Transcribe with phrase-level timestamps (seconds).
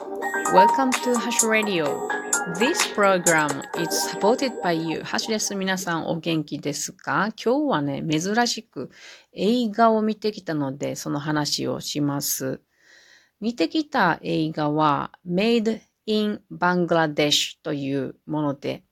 [0.00, 2.08] Welcome to Hash Radio.
[2.58, 5.02] This program is supported by you.
[5.02, 5.54] ハッシュです。
[5.54, 7.28] 皆さんお元気ですか？
[7.36, 8.90] 今日はね、珍しく
[9.34, 12.62] 映画を見てきたので、その話をします。
[13.42, 18.84] 見てきた映画は Made in Bangladesh というもので、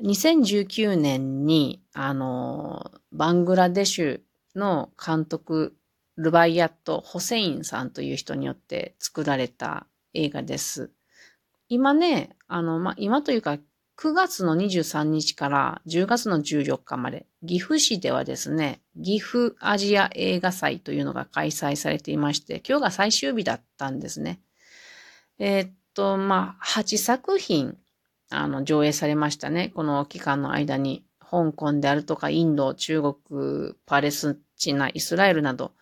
[0.00, 4.20] 2019年に、あの、バングラデシュ
[4.54, 5.74] の監督、
[6.16, 10.90] ルバイヤット・ホセインさんという人によって作られた映画です。
[11.68, 13.58] 今ね、あの、まあ、今というか、
[13.96, 24.40] 9月の23日から10月の14日まで、岐阜市ではですね、岐阜アジア映画祭というのが開催されていまして、今日が最終日だったんですね。
[25.38, 27.76] えー、っと、まあ、8作品、
[28.30, 29.70] あの、上映されましたね。
[29.74, 31.04] この期間の間に。
[31.34, 35.72] 香港であるとか、インド、中国、パレスチナ、イスラエルなど、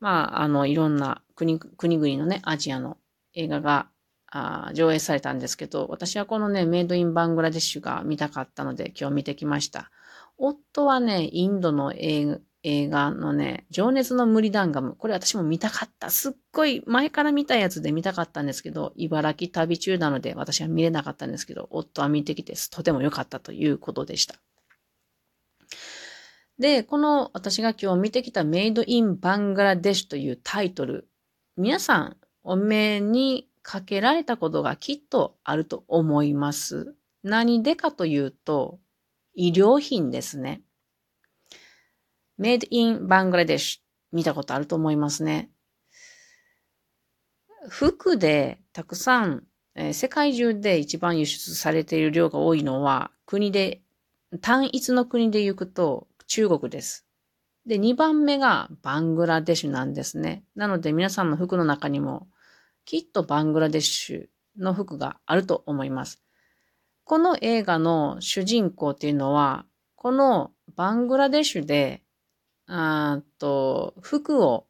[0.00, 2.96] まあ、あの、いろんな国、国々のね、アジアの
[3.34, 3.88] 映画が
[4.26, 9.90] あ上映されたんですけど、私はこのね、メイドインバングラデシュが見たかったので今日見てきました。
[10.36, 14.96] 夫はね、インドの映画のね、情熱の無理ダンガム。
[14.96, 16.10] これ私も見たかった。
[16.10, 24.34] すっごい前から見たやつで見たかったんですけど、茨城旅中なので私は見れなかったんですけど、夫は見てきてとても良かったということでした。
[26.58, 31.08] で、この私が今日見てきたメイドインバングラデシュというタイトル、
[31.56, 36.94] 皆さんお目にかけられたことがきっとあると思います。
[37.22, 38.78] 何でかというと、
[39.34, 40.62] 医療品ですね。
[42.38, 43.80] made in Bangladesh
[44.12, 45.50] 見たことあると思いますね。
[47.68, 53.80] 服でたくさん、えー、世界中で一番輸出されている量が多いのは国で、
[54.42, 57.06] 単一の国で行くと中国です。
[57.66, 60.44] で、2番目がバングラデシュなんですね。
[60.54, 62.28] なので皆さんの服の中にも
[62.84, 64.26] きっとバングラデシュ
[64.58, 66.22] の服があると思います。
[67.04, 72.02] この映画の主人公っていうのは、このバングラデシュで、
[72.66, 74.66] あと服を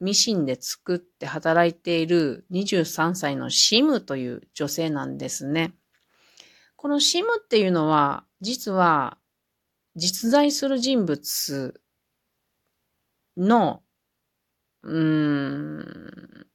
[0.00, 5.74] ミシンで作って働いている23歳のシムという女性なんですね。
[6.76, 9.18] このシムっていうのは、実は
[9.98, 11.80] 実在する人物
[13.36, 13.82] の、
[14.82, 16.46] うん、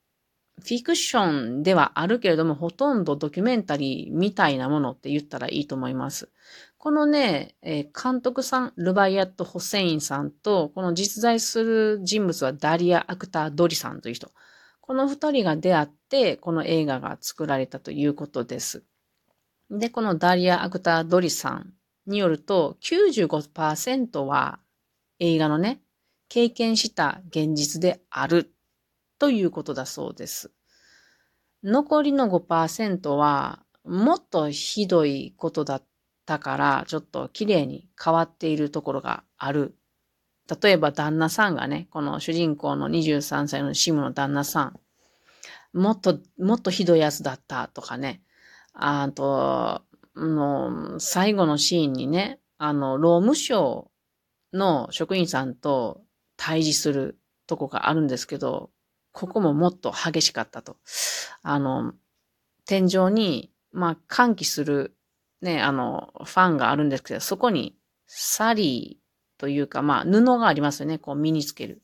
[0.63, 6.29] フィクションではあるけれども、ほとんどドキュメンタリーみたいなものって言ったらいいと思います。
[6.78, 14.31] このね、えー、監督さん、ルバイアット・ホセインさんと、この実在する人物はダリア・アクター・ドリさんという人。
[14.79, 18.84] この二人が出会って、この映画が作られたということです。
[19.69, 21.74] で、このダリア・アクター・ドリさん
[22.07, 24.59] によると、95%は
[25.19, 25.81] 映画のね、
[26.30, 28.53] 経験した現実である
[29.23, 30.51] ということだそうです。
[31.63, 35.84] 残りの5%は、もっとひどいことだっ
[36.25, 39.78] たから、ちょっと綺麗に変わっているところがある。
[40.62, 44.79] 例えば旦那さんがね、この主人公の23歳のシムの旦那さん、
[45.72, 48.23] もっと、もっとひどいやつだったとかね。
[48.73, 49.83] あと、
[50.17, 53.89] の、最後のシーンにね、あの、労務省
[54.51, 56.01] の職員さんと
[56.35, 57.17] 対峙する
[57.47, 58.72] とこがあるんですけど、
[59.13, 60.75] ここももっと激しかったと。
[61.41, 61.94] あの、
[62.66, 64.96] 天井に、まあ、喚起する、
[65.41, 70.97] ね、あの、ファンがあるんですけど、そこに、サリーというか、まあ、布がありますよね。
[70.97, 71.81] こう、身につける。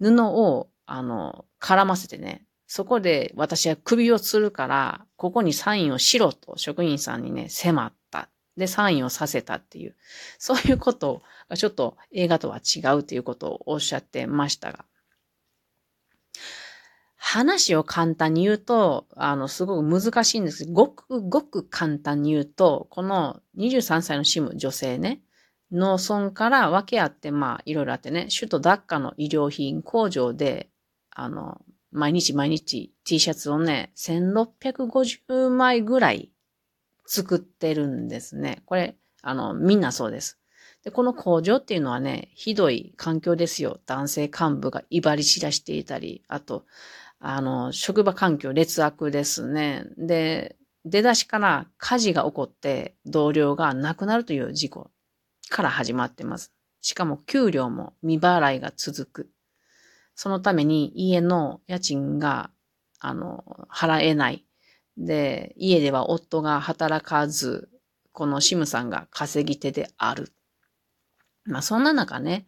[0.00, 8.28] 布を、あの、絡ませてね、そこで私は首を吊るから、ここにサインをしろと職員さんにね、迫った。
[8.56, 9.96] で、サインをさせたっていう、
[10.38, 14.84] そういうことがちょっと映画とは違うということをおっしゃってましたが。
[17.32, 25.22] 話を簡単に言うと、あの、すごく難しいんです、ごくごく簡単に言うと、この23歳のシム、女性ね、
[25.70, 30.70] 農村から分け合って、まあ、いろいろあってね、首都ダッカの医療品工場で、
[31.10, 31.60] あの、
[31.92, 36.32] 毎日毎日 T シャツをね、1650枚ぐらい
[37.06, 38.62] 作ってるんですね。
[38.66, 40.40] これ、あの、みんなそうです。
[40.82, 43.78] で、この工場っていうのはね、ひどい環境ですよ。
[43.86, 46.64] 男性幹部が威張り散らしていたり、あと、
[47.20, 49.84] あの、職場環境劣悪ですね。
[49.98, 50.56] で、
[50.86, 54.90] 出だしから火事が起こって同僚が亡くなるという事故
[55.50, 56.52] から始まってます。
[56.80, 59.30] しかも給料も未払いが続く。
[60.14, 62.50] そのために家の家賃が、
[62.98, 64.46] あの、払えない。
[64.96, 67.68] で、家では夫が働かず、
[68.12, 70.32] このシムさんが稼ぎ手である。
[71.44, 72.46] まあそんな中ね、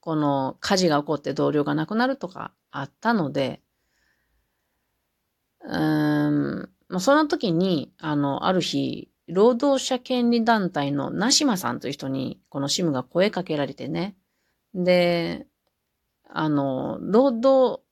[0.00, 3.62] この火事が起こって同僚が亡くなるとかあったので、
[5.64, 6.68] うー
[7.00, 14.16] その時に、あの、ある日、労働者権利団体のナシマさんという人に、このシムが声かけられてね。
[14.74, 15.46] で、
[16.28, 17.82] あの、労働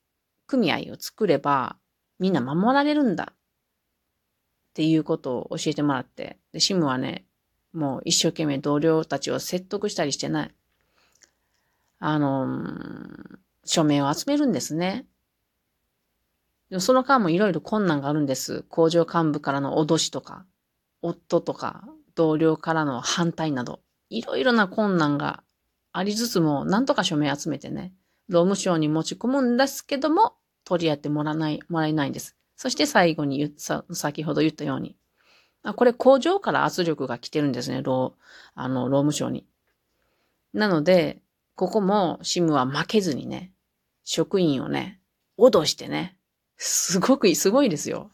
[0.47, 1.77] 組合を作れば、
[2.19, 3.33] みんな守られるんだ。
[3.33, 3.35] っ
[4.75, 6.39] ていうことを教えてもらって。
[6.53, 7.25] で、シムはね、
[7.73, 10.55] もう一生懸命同僚たちを説得したりしてない。
[11.99, 12.67] あの、
[13.65, 15.07] 署名を集めるんですね。
[16.73, 18.63] でその間もいろいろ困難があるんです。
[18.71, 20.47] 工場幹部からの脅しとか、
[21.03, 21.85] 夫とか
[22.15, 25.43] 同僚からの反対など、いろいろな困難が
[25.93, 27.93] ありつつも、なんとか署名集めてね、
[28.31, 30.33] 労務省に持ち込むんですけども、
[30.65, 32.39] 取り合ってもらえない、もらえないんです。
[32.57, 34.97] そして最後に言った、先ほど言ったように、
[35.77, 38.15] これ工場から圧力が来てるんですね、労、
[38.55, 39.47] あの、労務省に。
[40.55, 41.21] なので、
[41.55, 43.53] ここもシムは負けずにね、
[44.05, 45.03] 職員をね、
[45.39, 46.17] 脅してね、
[46.57, 48.11] すごく、すごいですよ。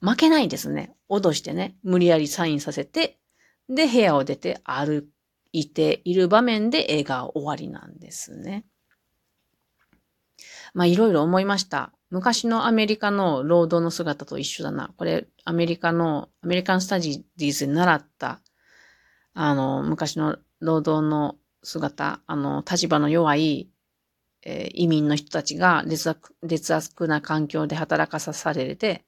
[0.00, 0.94] 負けないですね。
[1.08, 3.18] 脅してね、無理やりサインさせて、
[3.68, 5.08] で、部屋を出て歩
[5.52, 8.64] いている場面で映画終わりなんですね。
[10.74, 11.92] まあ、いろいろ思いました。
[12.10, 14.92] 昔のアメリカの労働の姿と一緒だな。
[14.96, 18.40] これ、アメリカの、アメリカンスタジディーズで習った、
[19.34, 23.68] あの、昔の労働の姿、あの、立場の弱い、
[24.48, 29.04] えー、移民の人たちが劣悪劣悪な環境で働かされて、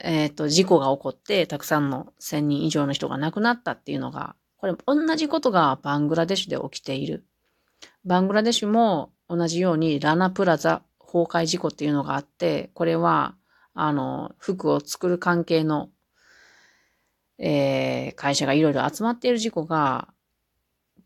[0.00, 7.26] えっ、ー、と、事故が起こって、たくさんの1000人以上の人が亡くなったっていうのが、これ同じことがバングラデシュで起きている。
[8.04, 13.34] バングラデシュも同じようにラナプラザ崩壊事故っていうのがあって、これは、
[13.74, 15.90] あの、服を作る関係の、
[17.38, 20.06] えー、会社がいろいろ集まっている事故が、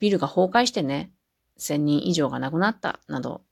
[0.00, 1.12] ビルが崩壊してね、
[1.62, 3.42] 1000人以上が亡くなったなど、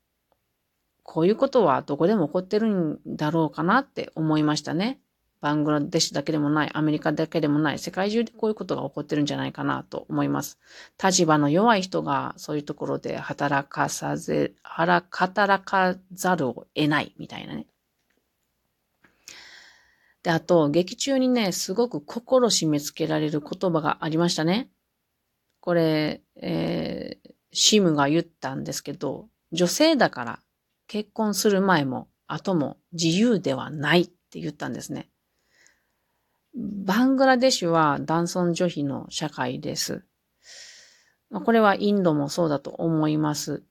[1.03, 5.01] こういうことはどこでも起こってるんだろうかなって思いましたね。
[5.41, 10.59] バングラデシュだけでもない、アメリカだけでもない、世界中でこういうことが起こってるんじゃないかなと思います。
[11.03, 17.67] 立場の弱い人がそういうところで働かさぜ、働かざるを得ないみたいなね。
[20.23, 24.69] で、あと、劇中にね、すごく心締め付けられる言葉がありましたね。
[25.61, 30.41] これ、えー、シムが言ったんですけど、女性だから
[30.87, 35.11] 結婚する前も後も自由ではないって言ったんですね。
[36.55, 40.05] バングラデシュは男尊女卑の社会です。
[41.33, 43.63] これはインドもそうだと思います。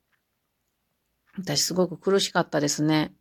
[1.37, 3.13] 私すごく苦しかったですね。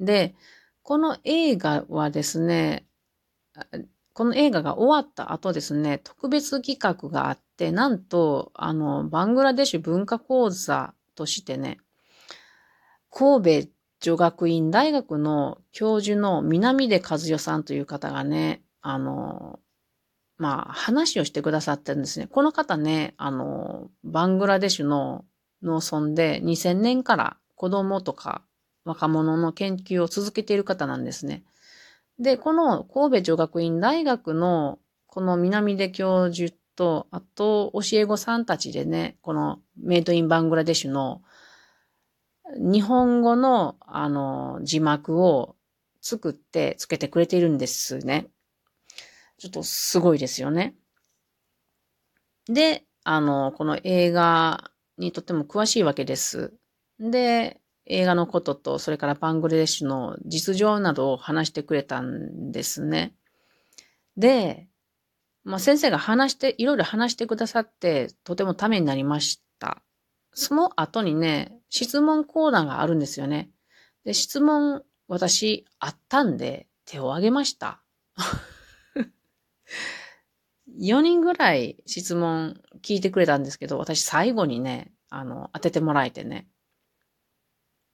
[0.00, 0.34] で、
[0.82, 2.86] この映画はですね、
[4.18, 11.78] この映画が終わった後ですね、特別企画があって、なんと、あの、バングラデシュ文化講座としてね、
[13.12, 13.68] 神戸
[14.00, 19.60] 女学院大学の教授の南出和代さんという方がね、あの、
[20.36, 22.26] まあ、話をしてくださってるんですね。
[22.26, 25.26] この方ね、あの、バングラデシュの
[25.62, 28.42] 農村で2000年から子供とか
[28.84, 31.44] 若者の研究を続けている方なんですね。
[32.18, 41.22] で、この神戸女学院大学のこの南出教授と、あと教え子さんたちでね、このメイドインバングラデシュの
[42.54, 45.56] 日本語のあの字幕を
[46.00, 48.28] 作ってつけてくれているんですね。
[49.38, 50.74] ちょっとすごいですよね。
[52.46, 56.52] で、あの、この映画にとっても詳しいわけです。
[56.98, 63.14] で、映画のことと、それからバングラデシュの実情などを話してくれたんですね。
[64.16, 64.68] で、
[65.44, 69.82] まあ、先生が話して、いろいろ話してくださって、とてもためになりました。
[70.32, 73.50] その後にね、質問コーナーがあるんですよね。
[74.04, 77.82] で、質問、私、あったんで、手を挙げました。
[80.78, 86.48] 4人ぐらい質問聞いてくれたんですけど、私最後にね、あの、当ててもらえてね。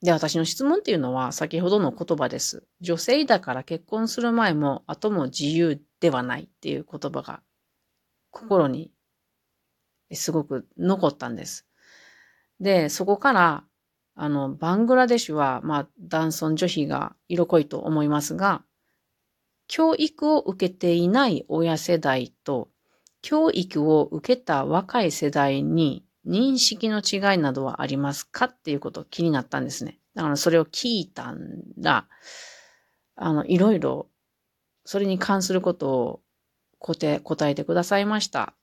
[0.04, 2.62] で、私の質問っていうのは先ほどの言葉です。
[2.82, 7.40] 女性だから結婚する前も後も自由ではないっていう言葉が
[8.30, 8.92] 心に
[10.12, 11.66] すごく残ったんです。
[12.60, 13.64] で、そこから、
[14.14, 18.62] あの、バングラデシュは、まあ、男尊女卑が色濃いと思いますが、
[19.68, 22.68] 教育を受けていない親世代と、
[23.22, 29.98] 教育を受けた若い世代に認識の違いなどはありますかっていうこと気になったんですね。
[30.14, 32.08] だからそれを聞いたんだ。
[33.16, 34.08] あの、いろいろ、
[34.84, 36.20] それに関することを
[36.78, 38.54] 答え、答えてくださいました。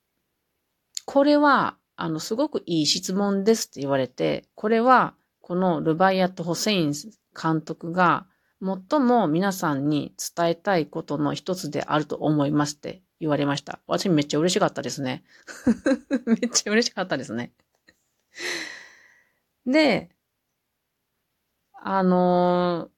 [1.05, 6.93] これは、あの、すごくいい質問ですって言われて、これは、このルバイアット・ホセイン
[7.39, 8.27] 監督が
[8.61, 13.79] 最も皆さんに伝えたいことの一つであると思いますって言われました。
[13.87, 15.23] 私めっちゃ嬉しかったですね。
[16.25, 17.53] めっちゃ嬉しかったですね。
[19.65, 20.09] で、
[21.73, 22.89] あの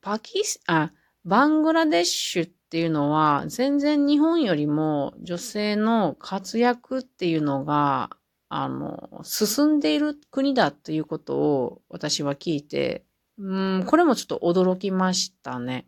[0.00, 0.92] パキス、あ、
[1.24, 8.10] バングラデシュっていうのは、全然日本よりも女性の活躍っていうのが、
[8.48, 13.04] あの、進んでいる国だということを私は聞いて、
[13.38, 15.86] うん、これもちょっと驚きましたね。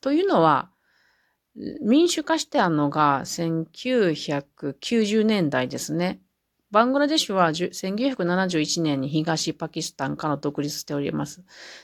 [0.00, 0.70] というのは、
[1.80, 6.20] 民主化してあるのが1990年代ですね。
[6.70, 11.42] バングラデシュは1971年に東パキスタンから独立しております。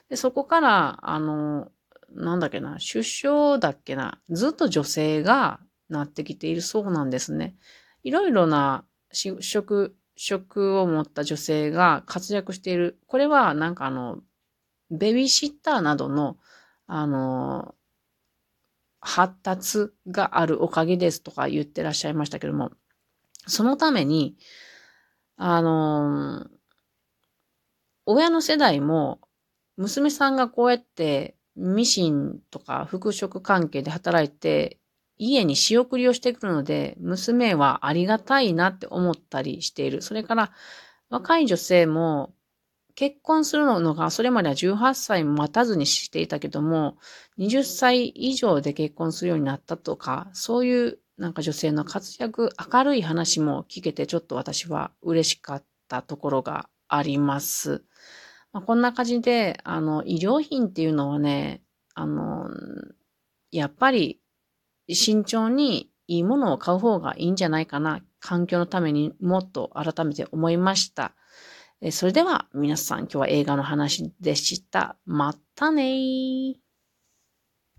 [0.09, 1.69] でそこから、あの、
[2.13, 7.57] なんだっけな、首相だっけな、ずっと女性がなってきているそうなんですね。
[8.05, 12.99] いろいろな職、職を持った女性が活躍している。
[13.07, 14.21] これはなんかあの、
[14.91, 16.37] ベビーシッターなどの、
[16.87, 17.75] あの、
[19.05, 22.71] 発達があるおかげですとか言ってらっしゃいましたけども、
[23.47, 24.37] そのために、
[25.37, 26.47] あの、
[28.07, 29.21] 親の世代も、
[29.77, 34.79] 娘さんがこうやってミシンとか服飾関係で働いて、
[35.19, 40.01] 家に仕送りをしてくるので、娘はありがたいなって思ったりしている。
[40.01, 40.53] それから、
[41.11, 42.35] 若い女性も、
[42.95, 46.97] 結婚するのが、それまでは18歳も待たずにしていたけども、
[47.39, 57.85] 20歳以上で結婚するようになったとか、そういうなんか女性の活躍、明るい話も聞けて、ちょっと私は嬉しかったところがあります。
[58.53, 61.63] まあ、こんな感じで、あの、医療品っていうのはね、
[61.95, 62.49] あの、
[63.51, 64.21] やっぱり
[64.89, 68.03] 慎重にいいものを買う方がいいんじゃないかな。
[68.21, 71.15] 環境のためにもっと改めて思いました。
[71.91, 74.97] それでは皆さん今日は映画の話でした。
[75.05, 76.64] またねー。